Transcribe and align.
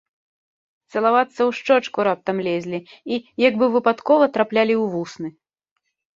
Цалавацца 0.95 1.37
ў 1.37 1.51
шчочку 1.57 2.05
раптам 2.07 2.37
лезлі 2.47 2.79
і, 2.81 3.15
як 3.47 3.53
бы 3.61 3.65
выпадкова, 3.75 4.25
траплялі 4.41 4.75
ў 4.81 4.85
вусны. 4.97 5.29